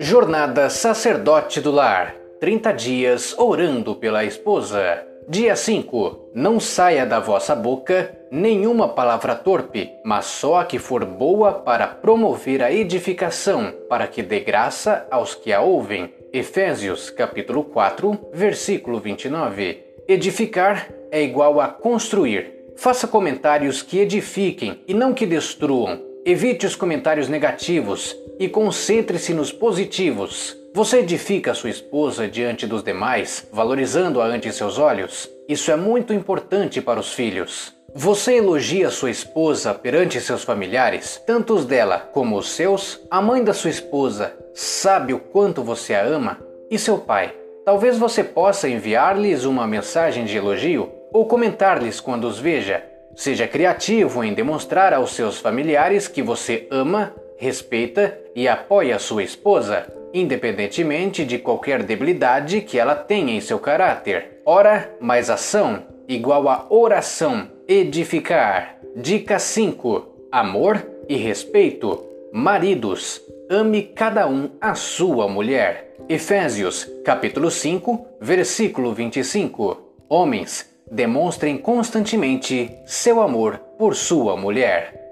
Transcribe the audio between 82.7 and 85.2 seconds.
seu amor por sua mulher.